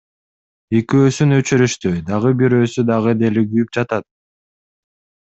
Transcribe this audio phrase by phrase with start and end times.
[0.77, 4.07] Экөөсүн өчүрүштү, дагы бирөөсү дагы деле күйүп жатат.